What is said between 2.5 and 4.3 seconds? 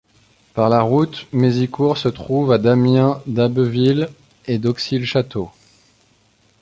à d'Amiens, d'Abbeville